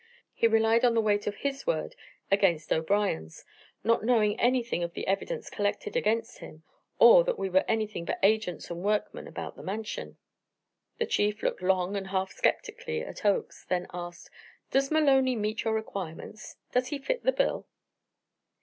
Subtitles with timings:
[0.33, 1.95] He relied on the weight of his word
[2.31, 3.45] against O'Brien's,
[3.83, 6.63] not knowing anything of the evidence collected against him
[6.97, 10.17] or that we were anything but agents and workmen about the Mansion?"
[10.97, 14.31] The Chief looked long and half sceptically at Oakes, then asked:
[14.71, 16.57] "Does Maloney meet your requirements?
[16.71, 17.67] Does he fill the bill?"